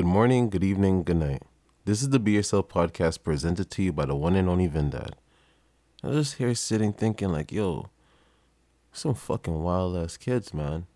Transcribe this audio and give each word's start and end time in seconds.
Good 0.00 0.06
morning, 0.06 0.48
good 0.48 0.64
evening, 0.64 1.02
good 1.02 1.18
night. 1.18 1.42
This 1.84 2.00
is 2.00 2.08
the 2.08 2.18
Be 2.18 2.32
Yourself 2.32 2.70
podcast 2.70 3.22
presented 3.22 3.70
to 3.72 3.82
you 3.82 3.92
by 3.92 4.06
the 4.06 4.16
one 4.16 4.34
and 4.34 4.48
only 4.48 4.66
Vindad. 4.66 5.10
I 6.02 6.06
was 6.06 6.16
just 6.16 6.38
here 6.38 6.54
sitting 6.54 6.94
thinking, 6.94 7.28
like, 7.28 7.52
yo, 7.52 7.90
some 8.92 9.12
fucking 9.12 9.62
wild 9.62 9.98
ass 9.98 10.16
kids, 10.16 10.54
man. 10.54 10.86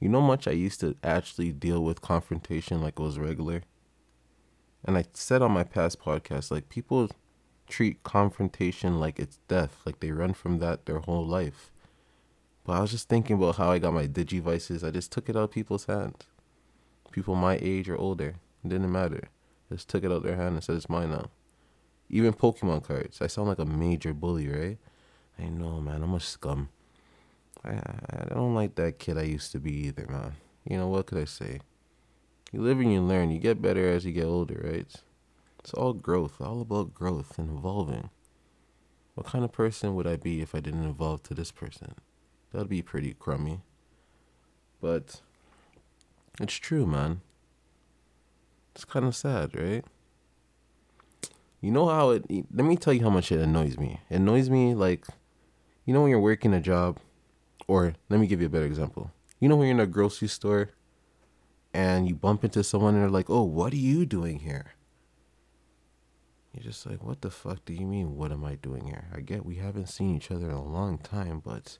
You 0.00 0.08
know 0.08 0.20
much 0.20 0.48
I 0.48 0.58
used 0.58 0.80
to 0.80 0.96
actually 1.04 1.52
deal 1.52 1.84
with 1.84 2.00
confrontation 2.00 2.82
like 2.82 2.98
it 2.98 3.02
was 3.04 3.16
regular? 3.16 3.62
And 4.84 4.98
I 4.98 5.04
said 5.12 5.40
on 5.40 5.52
my 5.52 5.62
past 5.62 6.00
podcast, 6.00 6.50
like, 6.50 6.68
people 6.68 7.10
treat 7.68 8.02
confrontation 8.02 8.98
like 8.98 9.20
it's 9.20 9.38
death, 9.46 9.82
like 9.86 10.00
they 10.00 10.10
run 10.10 10.34
from 10.34 10.58
that 10.58 10.86
their 10.86 10.98
whole 10.98 11.24
life. 11.24 11.70
But 12.64 12.72
I 12.72 12.80
was 12.80 12.90
just 12.90 13.08
thinking 13.08 13.36
about 13.36 13.54
how 13.54 13.70
I 13.70 13.78
got 13.78 13.94
my 13.94 14.08
digivices. 14.08 14.82
I 14.82 14.90
just 14.90 15.12
took 15.12 15.28
it 15.28 15.36
out 15.36 15.44
of 15.44 15.50
people's 15.52 15.84
hands. 15.84 16.26
People 17.12 17.34
my 17.34 17.58
age 17.60 17.88
or 17.88 17.96
older. 17.96 18.34
It 18.64 18.68
didn't 18.68 18.90
matter. 18.90 19.28
Just 19.70 19.88
took 19.88 20.04
it 20.04 20.10
out 20.10 20.22
their 20.22 20.36
hand 20.36 20.54
and 20.54 20.64
said 20.64 20.76
it's 20.76 20.88
mine 20.88 21.10
now. 21.10 21.30
Even 22.08 22.32
Pokemon 22.32 22.84
cards. 22.84 23.22
I 23.22 23.26
sound 23.26 23.48
like 23.48 23.58
a 23.58 23.64
major 23.64 24.12
bully, 24.12 24.48
right? 24.48 24.78
I 25.38 25.44
know, 25.44 25.80
man. 25.80 26.02
I'm 26.02 26.14
a 26.14 26.20
scum. 26.20 26.68
I 27.64 27.70
I 27.70 28.34
don't 28.34 28.54
like 28.54 28.74
that 28.74 28.98
kid 28.98 29.16
I 29.16 29.22
used 29.22 29.52
to 29.52 29.60
be 29.60 29.72
either, 29.86 30.06
man. 30.08 30.34
You 30.64 30.78
know 30.78 30.88
what 30.88 31.06
could 31.06 31.18
I 31.18 31.24
say? 31.24 31.60
You 32.52 32.60
live 32.60 32.80
and 32.80 32.92
you 32.92 33.00
learn. 33.00 33.30
You 33.30 33.38
get 33.38 33.62
better 33.62 33.88
as 33.88 34.04
you 34.04 34.12
get 34.12 34.26
older, 34.26 34.60
right? 34.62 34.92
It's 35.58 35.74
all 35.74 35.92
growth, 35.92 36.40
all 36.40 36.60
about 36.60 36.92
growth 36.92 37.38
and 37.38 37.56
evolving. 37.56 38.10
What 39.14 39.26
kind 39.26 39.44
of 39.44 39.52
person 39.52 39.94
would 39.94 40.06
I 40.06 40.16
be 40.16 40.40
if 40.40 40.54
I 40.54 40.60
didn't 40.60 40.88
evolve 40.88 41.22
to 41.24 41.34
this 41.34 41.52
person? 41.52 41.94
That'd 42.52 42.68
be 42.68 42.82
pretty 42.82 43.14
crummy. 43.14 43.60
But 44.80 45.20
it's 46.40 46.54
true, 46.54 46.86
man. 46.86 47.20
It's 48.74 48.84
kind 48.84 49.04
of 49.04 49.14
sad, 49.14 49.54
right? 49.54 49.84
You 51.60 51.70
know 51.70 51.88
how 51.88 52.10
it. 52.10 52.24
Let 52.28 52.64
me 52.64 52.76
tell 52.76 52.92
you 52.92 53.02
how 53.02 53.10
much 53.10 53.30
it 53.30 53.40
annoys 53.40 53.78
me. 53.78 54.00
It 54.10 54.16
annoys 54.16 54.50
me 54.50 54.74
like, 54.74 55.06
you 55.84 55.94
know, 55.94 56.02
when 56.02 56.10
you're 56.10 56.20
working 56.20 56.54
a 56.54 56.60
job, 56.60 56.98
or 57.68 57.94
let 58.08 58.18
me 58.18 58.26
give 58.26 58.40
you 58.40 58.46
a 58.46 58.50
better 58.50 58.66
example. 58.66 59.12
You 59.38 59.48
know, 59.48 59.56
when 59.56 59.68
you're 59.68 59.76
in 59.76 59.80
a 59.80 59.86
grocery 59.86 60.28
store 60.28 60.70
and 61.74 62.08
you 62.08 62.14
bump 62.14 62.44
into 62.44 62.64
someone 62.64 62.94
and 62.94 63.02
they're 63.02 63.10
like, 63.10 63.30
oh, 63.30 63.42
what 63.42 63.72
are 63.72 63.76
you 63.76 64.06
doing 64.06 64.40
here? 64.40 64.72
You're 66.52 66.64
just 66.64 66.84
like, 66.84 67.02
what 67.02 67.22
the 67.22 67.30
fuck 67.30 67.64
do 67.64 67.72
you 67.72 67.86
mean? 67.86 68.16
What 68.16 68.30
am 68.30 68.44
I 68.44 68.56
doing 68.56 68.86
here? 68.86 69.06
I 69.14 69.20
get 69.20 69.46
we 69.46 69.56
haven't 69.56 69.88
seen 69.88 70.16
each 70.16 70.30
other 70.30 70.46
in 70.46 70.56
a 70.56 70.64
long 70.64 70.98
time, 70.98 71.40
but 71.44 71.78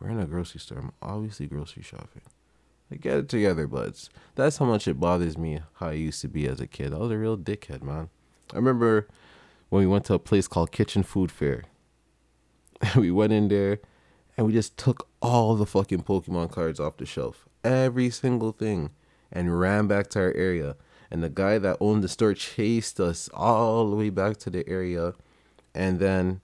we're 0.00 0.08
in 0.08 0.18
a 0.18 0.26
grocery 0.26 0.60
store. 0.60 0.78
I'm 0.78 0.92
obviously 1.00 1.46
grocery 1.46 1.82
shopping. 1.82 2.22
Like, 2.92 3.00
get 3.00 3.16
it 3.16 3.28
together, 3.30 3.66
buds. 3.66 4.10
That's 4.34 4.58
how 4.58 4.66
much 4.66 4.86
it 4.86 5.00
bothers 5.00 5.38
me 5.38 5.60
how 5.76 5.88
I 5.88 5.92
used 5.92 6.20
to 6.20 6.28
be 6.28 6.46
as 6.46 6.60
a 6.60 6.66
kid. 6.66 6.92
I 6.92 6.98
was 6.98 7.10
a 7.10 7.16
real 7.16 7.38
dickhead, 7.38 7.82
man. 7.82 8.10
I 8.52 8.56
remember 8.56 9.08
when 9.70 9.80
we 9.80 9.86
went 9.86 10.04
to 10.06 10.14
a 10.14 10.18
place 10.18 10.46
called 10.46 10.72
Kitchen 10.72 11.02
Food 11.02 11.32
Fair. 11.32 11.64
we 12.94 13.10
went 13.10 13.32
in 13.32 13.48
there 13.48 13.80
and 14.36 14.46
we 14.46 14.52
just 14.52 14.76
took 14.76 15.08
all 15.22 15.54
the 15.56 15.64
fucking 15.64 16.02
Pokemon 16.02 16.52
cards 16.52 16.78
off 16.78 16.98
the 16.98 17.06
shelf. 17.06 17.48
Every 17.64 18.10
single 18.10 18.52
thing. 18.52 18.90
And 19.32 19.58
ran 19.58 19.86
back 19.86 20.08
to 20.10 20.18
our 20.18 20.32
area 20.32 20.76
and 21.10 21.22
the 21.22 21.30
guy 21.30 21.56
that 21.56 21.78
owned 21.80 22.04
the 22.04 22.08
store 22.08 22.34
chased 22.34 23.00
us 23.00 23.30
all 23.32 23.88
the 23.88 23.96
way 23.96 24.10
back 24.10 24.36
to 24.38 24.50
the 24.50 24.68
area 24.68 25.14
and 25.74 25.98
then 25.98 26.42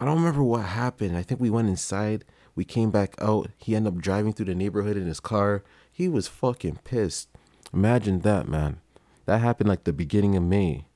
i 0.00 0.04
don't 0.04 0.16
remember 0.16 0.42
what 0.42 0.62
happened. 0.62 1.16
I 1.16 1.22
think 1.22 1.40
we 1.40 1.50
went 1.50 1.68
inside. 1.68 2.24
We 2.54 2.64
came 2.64 2.90
back 2.90 3.14
out. 3.20 3.50
He 3.58 3.76
ended 3.76 3.94
up 3.94 4.00
driving 4.00 4.32
through 4.32 4.46
the 4.46 4.54
neighborhood 4.54 4.96
in 4.96 5.06
his 5.06 5.20
car. 5.20 5.62
He 5.92 6.08
was 6.08 6.26
fucking 6.26 6.80
pissed. 6.84 7.28
Imagine 7.72 8.20
that 8.20 8.48
man. 8.48 8.80
That 9.26 9.40
happened 9.40 9.68
like 9.68 9.84
the 9.84 9.92
beginning 9.92 10.36
of 10.36 10.42
may. 10.42 10.86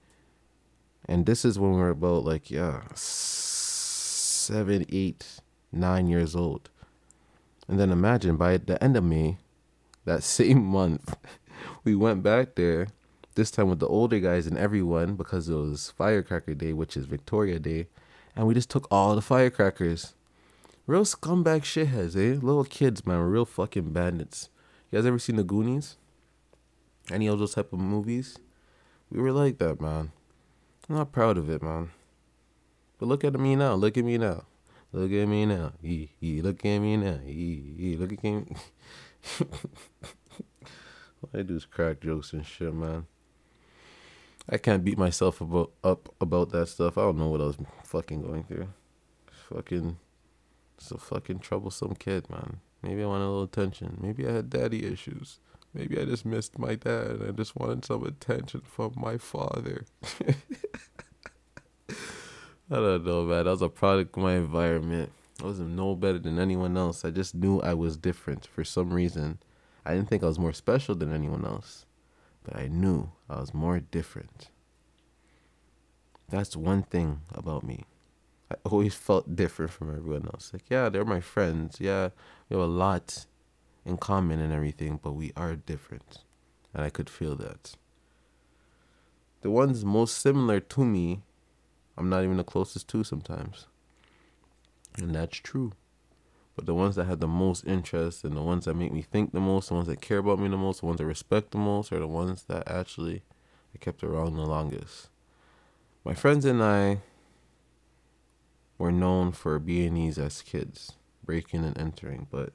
And 1.06 1.27
this 1.27 1.44
is 1.44 1.58
when 1.58 1.72
we 1.72 1.78
were 1.78 1.91
about 1.91 2.24
like 2.24 2.50
yeah 2.50 2.83
seven 2.94 4.86
eight 4.91 5.40
nine 5.70 6.08
years 6.08 6.34
old. 6.34 6.70
And 7.68 7.78
then 7.78 7.92
imagine 7.92 8.36
by 8.36 8.57
the 8.57 8.83
end 8.83 8.96
of 8.96 9.05
may 9.05 9.39
that 10.05 10.23
same 10.39 10.64
month 10.64 11.17
we 11.84 11.95
went 11.95 12.23
back 12.23 12.55
there 12.55 12.89
this 13.34 13.51
time 13.51 13.68
with 13.68 13.80
the 13.80 13.89
older 13.89 14.20
guys 14.20 14.46
and 14.46 14.57
everyone 14.57 15.17
because 15.17 15.48
it 15.48 15.55
was 15.55 15.92
Firecracker 15.96 16.55
Day, 16.55 16.73
which 16.73 16.96
is 16.96 17.07
Victoria 17.07 17.58
Day, 17.58 17.89
and 18.36 18.46
we 18.46 18.55
just 18.55 18.70
took 18.70 18.86
all 18.90 19.14
the 19.14 19.22
firecrackers. 19.22 20.14
Real 20.86 21.05
scumbag 21.05 21.62
shitheads, 21.62 22.17
eh? 22.17 22.39
Little 22.40 22.64
kids, 22.64 23.06
man, 23.06 23.20
real 23.20 23.45
fucking 23.45 23.92
bandits. 23.92 24.50
You 24.90 24.98
guys 24.98 25.06
ever 25.06 25.18
seen 25.18 25.36
the 25.36 25.45
Goonies? 25.45 25.96
Any 27.11 27.27
of 27.27 27.39
those 27.39 27.55
type 27.55 27.72
of 27.72 27.78
movies? 27.78 28.39
We 29.11 29.20
were 29.20 29.33
like 29.33 29.58
that, 29.58 29.80
man. 29.80 30.12
I'm 30.89 30.96
not 30.96 31.12
proud 31.12 31.39
of 31.39 31.48
it, 31.48 31.62
man. 31.62 31.90
But 32.98 33.06
look 33.06 33.24
at 33.24 33.39
me 33.39 33.56
now. 33.56 33.74
Look 33.74 33.96
at 33.96 34.05
me 34.05 34.18
now. 34.18 34.45
Look 34.92 35.11
at 35.11 35.27
me 35.27 35.46
now. 35.46 35.72
He, 35.83 36.11
he, 36.20 36.40
look 36.42 36.64
at 36.64 36.78
me 36.78 36.96
now. 36.96 37.18
He, 37.24 37.74
he, 37.78 37.96
look 37.96 38.12
at 38.12 38.22
me. 38.22 38.45
I 41.34 41.42
do 41.42 41.56
is 41.56 41.64
crack 41.64 42.01
jokes 42.01 42.33
and 42.33 42.46
shit, 42.46 42.72
man. 42.74 43.06
I 44.48 44.58
can't 44.58 44.84
beat 44.84 44.98
myself 44.98 45.40
about 45.40 45.72
up 45.82 46.14
about 46.20 46.50
that 46.50 46.68
stuff. 46.68 46.98
I 46.98 47.02
don't 47.02 47.18
know 47.18 47.28
what 47.28 47.40
I 47.40 47.44
was 47.44 47.56
fucking 47.84 48.22
going 48.22 48.44
through. 48.44 48.68
Fucking, 49.50 49.96
it's 50.77 50.90
a 50.90 50.98
fucking 50.98 51.40
troublesome 51.40 51.94
kid, 51.94 52.28
man. 52.30 52.60
Maybe 52.83 53.02
I 53.02 53.06
wanted 53.06 53.24
a 53.24 53.28
little 53.28 53.42
attention. 53.44 53.98
Maybe 54.00 54.27
I 54.27 54.33
had 54.33 54.50
daddy 54.50 54.84
issues. 54.84 55.38
Maybe 55.72 55.98
I 56.00 56.04
just 56.04 56.24
missed 56.24 56.58
my 56.58 56.74
dad. 56.74 57.20
I 57.27 57.33
just 57.33 57.56
wanted 57.56 57.84
some 57.84 58.04
attention 58.04 58.62
from 58.64 58.92
my 58.96 59.18
father. 59.18 59.84
I 62.70 62.77
don't 62.77 63.04
know, 63.04 63.24
man. 63.24 63.48
I 63.48 63.50
was 63.50 63.62
a 63.62 63.68
product 63.68 64.16
of 64.16 64.22
my 64.22 64.34
environment. 64.34 65.10
I 65.42 65.44
wasn't 65.44 65.70
no 65.70 65.94
better 65.94 66.18
than 66.18 66.38
anyone 66.38 66.77
else. 66.77 67.04
I 67.04 67.10
just 67.10 67.34
knew 67.34 67.60
I 67.60 67.74
was 67.74 67.96
different 67.96 68.46
for 68.46 68.64
some 68.64 68.92
reason. 68.92 69.38
I 69.84 69.94
didn't 69.94 70.08
think 70.08 70.22
I 70.22 70.27
was 70.27 70.38
more 70.38 70.52
special 70.52 70.94
than 70.94 71.12
anyone 71.12 71.44
else, 71.44 71.86
but 72.44 72.56
I 72.56 72.68
knew 72.68 73.10
I 73.28 73.40
was 73.40 73.52
more 73.52 73.80
different. 73.80 74.50
That's 76.28 76.56
one 76.56 76.82
thing 76.82 77.20
about 77.34 77.64
me. 77.64 77.84
I 78.50 78.56
always 78.64 78.94
felt 78.94 79.34
different 79.34 79.72
from 79.72 79.94
everyone 79.94 80.27
else. 80.27 80.50
Like, 80.52 80.64
yeah, 80.70 80.88
they're 80.88 81.04
my 81.04 81.20
friends. 81.20 81.78
Yeah, 81.80 82.10
we 82.48 82.56
have 82.56 82.64
a 82.64 82.68
lot 82.68 83.27
in 83.84 83.96
common 83.96 84.40
and 84.40 84.52
everything, 84.52 85.00
but 85.02 85.12
we 85.12 85.33
are 85.36 85.56
different. 85.56 86.18
And 86.72 86.84
I 86.84 86.90
could 86.90 87.10
feel 87.10 87.36
that. 87.36 87.77
The 89.42 89.50
ones 89.50 89.84
most 89.84 90.18
similar 90.18 90.60
to 90.60 90.84
me, 90.84 91.22
I'm 91.96 92.08
not 92.08 92.24
even 92.24 92.36
the 92.36 92.44
closest 92.44 92.88
to 92.88 93.04
sometimes. 93.04 93.66
And 94.96 95.14
that's 95.14 95.36
true. 95.38 95.72
But 96.56 96.66
the 96.66 96.74
ones 96.74 96.96
that 96.96 97.06
have 97.06 97.20
the 97.20 97.28
most 97.28 97.66
interest 97.66 98.24
and 98.24 98.36
the 98.36 98.42
ones 98.42 98.66
that 98.66 98.74
make 98.74 98.92
me 98.92 99.02
think 99.02 99.32
the 99.32 99.40
most, 99.40 99.68
the 99.68 99.74
ones 99.74 99.88
that 99.88 100.00
care 100.00 100.18
about 100.18 100.38
me 100.38 100.48
the 100.48 100.56
most, 100.56 100.80
the 100.80 100.86
ones 100.86 100.98
that 100.98 101.06
respect 101.06 101.50
the 101.50 101.58
most, 101.58 101.92
are 101.92 101.98
the 101.98 102.06
ones 102.06 102.44
that 102.44 102.68
actually 102.68 103.22
I 103.74 103.78
kept 103.78 104.04
around 104.04 104.36
the 104.36 104.46
longest. 104.46 105.08
My 106.04 106.14
friends 106.14 106.44
and 106.44 106.62
I 106.62 106.98
were 108.78 108.92
known 108.92 109.32
for 109.32 109.58
being 109.58 109.94
these 109.94 110.18
as 110.18 110.42
kids, 110.42 110.92
breaking 111.24 111.64
and 111.64 111.76
entering, 111.76 112.28
but 112.30 112.52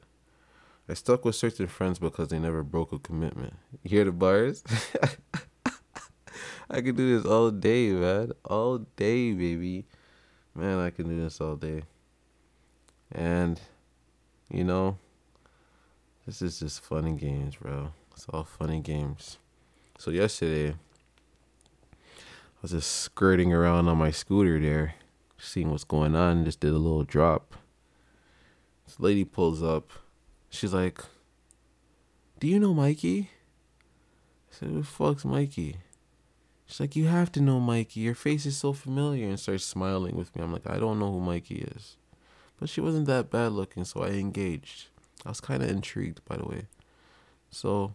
I 0.87 0.93
stuck 0.93 1.25
with 1.25 1.35
certain 1.35 1.67
friends 1.67 1.99
because 1.99 2.29
they 2.29 2.39
never 2.39 2.63
broke 2.63 2.91
a 2.91 2.99
commitment. 2.99 3.55
You 3.83 3.89
hear 3.89 4.05
the 4.05 4.11
bars? 4.11 4.63
I 6.69 6.81
could 6.81 6.95
do 6.95 7.17
this 7.17 7.29
all 7.29 7.51
day, 7.51 7.91
man. 7.91 8.31
All 8.45 8.79
day, 8.95 9.33
baby. 9.33 9.85
Man, 10.55 10.79
I 10.79 10.89
can 10.89 11.09
do 11.09 11.21
this 11.21 11.41
all 11.41 11.55
day. 11.55 11.83
And 13.11 13.59
you 14.51 14.63
know, 14.63 14.97
this 16.25 16.41
is 16.41 16.59
just 16.59 16.83
fun 16.83 17.05
and 17.05 17.19
games, 17.19 17.55
bro. 17.55 17.93
It's 18.11 18.25
all 18.29 18.43
fun 18.43 18.69
and 18.69 18.83
games. 18.83 19.37
So 19.97 20.11
yesterday, 20.11 20.75
I 21.93 22.61
was 22.61 22.71
just 22.71 22.91
skirting 22.91 23.53
around 23.53 23.87
on 23.87 23.97
my 23.97 24.11
scooter 24.11 24.59
there, 24.59 24.95
seeing 25.37 25.71
what's 25.71 25.83
going 25.83 26.15
on. 26.15 26.45
Just 26.45 26.59
did 26.59 26.73
a 26.73 26.77
little 26.77 27.03
drop. 27.03 27.55
This 28.85 28.99
lady 28.99 29.23
pulls 29.23 29.61
up. 29.61 29.91
She's 30.49 30.73
like, 30.73 31.03
"Do 32.39 32.47
you 32.47 32.59
know 32.59 32.73
Mikey?" 32.73 33.29
I 34.51 34.55
said, 34.55 34.69
"Who 34.69 34.79
the 34.79 34.83
fuck's 34.83 35.25
Mikey?" 35.25 35.77
She's 36.65 36.79
like, 36.79 36.95
"You 36.95 37.05
have 37.05 37.31
to 37.33 37.41
know 37.41 37.59
Mikey. 37.59 37.99
Your 37.99 38.15
face 38.15 38.45
is 38.45 38.57
so 38.57 38.73
familiar." 38.73 39.27
And 39.27 39.39
starts 39.39 39.63
smiling 39.63 40.15
with 40.15 40.35
me. 40.35 40.41
I'm 40.41 40.51
like, 40.51 40.67
"I 40.67 40.79
don't 40.79 40.99
know 40.99 41.11
who 41.11 41.19
Mikey 41.19 41.59
is." 41.75 41.97
But 42.59 42.69
she 42.69 42.81
wasn't 42.81 43.07
that 43.07 43.29
bad 43.29 43.53
looking, 43.53 43.85
so 43.85 44.01
I 44.03 44.09
engaged. 44.09 44.87
I 45.25 45.29
was 45.29 45.41
kind 45.41 45.63
of 45.63 45.69
intrigued, 45.69 46.23
by 46.25 46.37
the 46.37 46.45
way. 46.45 46.67
So 47.51 47.93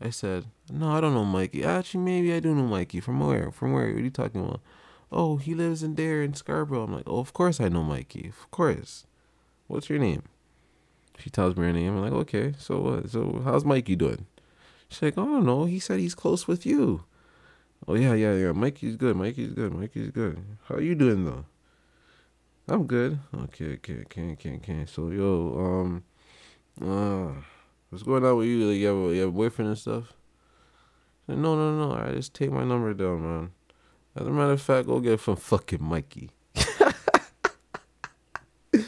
I 0.00 0.10
said, 0.10 0.46
No, 0.70 0.90
I 0.90 1.00
don't 1.00 1.14
know 1.14 1.24
Mikey. 1.24 1.64
Actually, 1.64 2.00
maybe 2.00 2.32
I 2.32 2.40
do 2.40 2.54
know 2.54 2.66
Mikey. 2.66 3.00
From 3.00 3.20
where? 3.20 3.50
From 3.50 3.72
where? 3.72 3.86
What 3.88 4.00
are 4.00 4.04
you 4.04 4.10
talking 4.10 4.44
about? 4.44 4.60
Oh, 5.12 5.36
he 5.36 5.54
lives 5.54 5.82
in 5.82 5.94
there 5.94 6.22
in 6.22 6.34
Scarborough. 6.34 6.84
I'm 6.84 6.94
like, 6.94 7.06
Oh, 7.06 7.18
of 7.18 7.32
course 7.32 7.60
I 7.60 7.68
know 7.68 7.82
Mikey. 7.84 8.28
Of 8.28 8.50
course. 8.50 9.06
What's 9.66 9.88
your 9.88 9.98
name? 9.98 10.22
She 11.18 11.30
tells 11.30 11.56
me 11.56 11.64
her 11.64 11.72
name. 11.72 11.96
I'm 11.96 12.02
like, 12.02 12.12
Okay, 12.12 12.54
so 12.58 12.80
what? 12.80 13.10
So 13.10 13.42
how's 13.44 13.64
Mikey 13.64 13.96
doing? 13.96 14.26
She's 14.88 15.02
like, 15.02 15.18
oh 15.18 15.40
no, 15.40 15.64
he 15.64 15.78
said 15.78 15.98
he's 15.98 16.14
close 16.14 16.46
with 16.46 16.64
you. 16.64 17.04
Oh 17.88 17.94
yeah, 17.94 18.14
yeah, 18.14 18.34
yeah. 18.34 18.52
Mikey's 18.52 18.96
good. 18.96 19.16
Mikey's 19.16 19.52
good. 19.52 19.72
Mikey's 19.72 20.10
good. 20.10 20.38
How 20.68 20.76
are 20.76 20.80
you 20.80 20.94
doing 20.94 21.24
though? 21.24 21.44
I'm 22.68 22.86
good. 22.86 23.20
Okay, 23.32 23.74
okay, 23.74 24.00
okay, 24.02 24.32
okay, 24.32 24.56
okay. 24.56 24.84
So 24.86 25.10
yo, 25.10 25.54
um, 25.56 26.02
uh, 26.82 27.32
what's 27.90 28.02
going 28.02 28.24
on 28.24 28.38
with 28.38 28.48
you? 28.48 28.68
Like, 28.68 28.78
you 28.78 28.86
have 28.86 28.96
a, 28.96 29.14
you 29.14 29.20
have 29.20 29.28
a 29.28 29.32
boyfriend 29.32 29.68
and 29.68 29.78
stuff? 29.78 30.14
No, 31.28 31.36
no, 31.36 31.76
no. 31.76 31.96
Right, 31.96 32.14
just 32.14 32.34
take 32.34 32.50
my 32.50 32.64
number 32.64 32.92
down, 32.92 33.22
man. 33.22 33.52
As 34.16 34.26
a 34.26 34.30
matter 34.30 34.52
of 34.52 34.62
fact, 34.62 34.88
go 34.88 34.98
get 34.98 35.12
it 35.12 35.20
from 35.20 35.36
fucking 35.36 35.82
Mikey. 35.82 36.30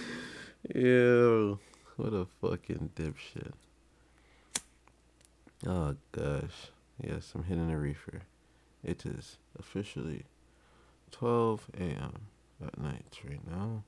Ew, 0.74 1.58
what 1.96 2.12
a 2.12 2.26
fucking 2.40 2.90
dipshit. 2.96 3.52
Oh 5.66 5.96
gosh. 6.12 6.70
Yes, 7.02 7.32
I'm 7.34 7.44
hitting 7.44 7.70
a 7.70 7.78
reefer. 7.78 8.22
It 8.82 9.06
is 9.06 9.38
officially 9.58 10.24
12 11.12 11.70
a.m. 11.78 12.26
at 12.64 12.78
night 12.78 13.18
right 13.24 13.46
now. 13.48 13.84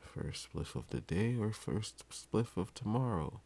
First 0.00 0.48
spliff 0.52 0.74
of 0.74 0.88
the 0.90 1.00
day 1.00 1.36
or 1.38 1.52
first 1.52 2.04
spliff 2.10 2.56
of 2.56 2.74
tomorrow? 2.74 3.40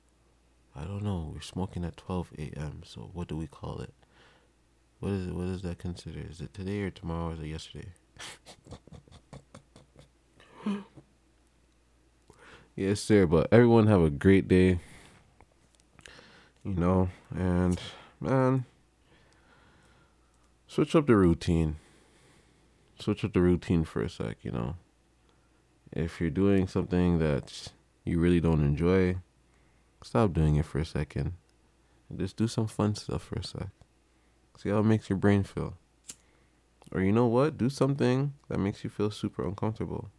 I 0.74 0.84
don't 0.84 1.02
know. 1.02 1.30
We're 1.32 1.40
smoking 1.40 1.84
at 1.84 1.96
12 1.96 2.32
a.m. 2.38 2.82
So 2.84 3.10
what 3.12 3.28
do 3.28 3.36
we 3.36 3.46
call 3.46 3.80
it? 3.80 3.94
What 5.00 5.12
is 5.12 5.26
it? 5.28 5.34
What 5.34 5.46
is 5.48 5.62
that 5.62 5.78
considered? 5.78 6.30
Is 6.30 6.40
it 6.40 6.54
today 6.54 6.80
or 6.80 6.90
tomorrow 6.90 7.28
or 7.28 7.34
is 7.34 7.40
it 7.40 7.46
yesterday? 7.46 7.88
yes, 12.74 13.00
sir. 13.00 13.26
But 13.26 13.48
everyone 13.52 13.86
have 13.86 14.02
a 14.02 14.10
great 14.10 14.48
day. 14.48 14.80
You 16.64 16.74
know, 16.74 17.10
and 17.30 17.78
man, 18.20 18.64
switch 20.66 20.96
up 20.96 21.06
the 21.06 21.14
routine. 21.14 21.76
Switch 22.98 23.24
up 23.24 23.32
the 23.32 23.40
routine 23.40 23.84
for 23.84 24.02
a 24.02 24.08
sec, 24.08 24.38
you 24.42 24.50
know. 24.50 24.76
If 25.92 26.20
you're 26.20 26.30
doing 26.30 26.66
something 26.66 27.18
that 27.18 27.72
you 28.04 28.18
really 28.20 28.40
don't 28.40 28.62
enjoy, 28.62 29.16
stop 30.02 30.32
doing 30.32 30.56
it 30.56 30.64
for 30.64 30.78
a 30.78 30.84
second. 30.84 31.34
Just 32.14 32.36
do 32.36 32.46
some 32.46 32.66
fun 32.66 32.94
stuff 32.94 33.22
for 33.22 33.36
a 33.36 33.44
sec. 33.44 33.68
See 34.58 34.68
how 34.68 34.78
it 34.78 34.84
makes 34.84 35.08
your 35.10 35.18
brain 35.18 35.42
feel. 35.42 35.76
Or 36.92 37.00
you 37.00 37.12
know 37.12 37.26
what? 37.26 37.58
Do 37.58 37.68
something 37.68 38.34
that 38.48 38.58
makes 38.58 38.84
you 38.84 38.90
feel 38.90 39.10
super 39.10 39.46
uncomfortable. 39.46 40.10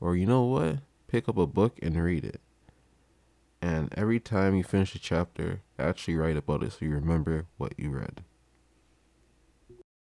Or 0.00 0.16
you 0.16 0.26
know 0.26 0.44
what? 0.44 0.78
Pick 1.08 1.28
up 1.28 1.36
a 1.36 1.46
book 1.46 1.78
and 1.82 2.02
read 2.02 2.24
it. 2.24 2.40
And 3.60 3.92
every 3.96 4.20
time 4.20 4.54
you 4.54 4.62
finish 4.62 4.94
a 4.94 4.98
chapter, 4.98 5.60
actually 5.78 6.16
write 6.16 6.36
about 6.36 6.62
it 6.62 6.72
so 6.72 6.78
you 6.82 6.92
remember 6.92 7.46
what 7.56 7.74
you 7.76 7.90
read. 7.90 8.22